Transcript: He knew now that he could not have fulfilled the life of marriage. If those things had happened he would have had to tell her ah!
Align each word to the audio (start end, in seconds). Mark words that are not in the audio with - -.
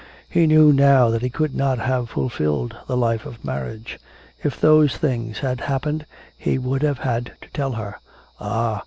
He 0.27 0.47
knew 0.47 0.73
now 0.73 1.11
that 1.11 1.21
he 1.21 1.29
could 1.29 1.53
not 1.53 1.77
have 1.77 2.09
fulfilled 2.09 2.75
the 2.87 2.97
life 2.97 3.23
of 3.27 3.45
marriage. 3.45 3.99
If 4.43 4.59
those 4.59 4.97
things 4.97 5.37
had 5.37 5.61
happened 5.61 6.07
he 6.35 6.57
would 6.57 6.81
have 6.81 6.97
had 6.97 7.25
to 7.39 7.47
tell 7.53 7.73
her 7.73 7.97
ah! 8.39 8.79